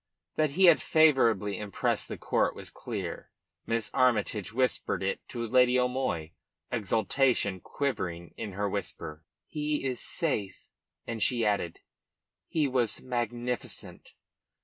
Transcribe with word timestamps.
That 0.35 0.53
he 0.53 0.65
had 0.65 0.81
favourably 0.81 1.59
impressed 1.59 2.07
the 2.07 2.17
court 2.17 2.55
was 2.55 2.71
clear. 2.71 3.29
Miss 3.67 3.91
Armytage 3.93 4.51
whispered 4.51 5.03
it 5.03 5.21
to 5.27 5.45
Lady 5.45 5.77
O'Moy, 5.79 6.31
exultation 6.71 7.59
quivering 7.59 8.33
in 8.35 8.53
her 8.53 8.67
whisper. 8.67 9.23
"He 9.45 9.83
is 9.83 9.99
safe!" 9.99 10.65
And 11.05 11.21
she 11.21 11.45
added: 11.45 11.81
"He 12.47 12.67
was 12.67 12.99
magnificent." 12.99 14.15